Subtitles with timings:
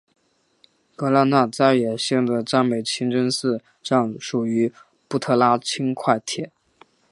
[0.95, 4.73] 格拉那再也线的占美清真寺站属于
[5.07, 6.51] 布特拉轻快铁。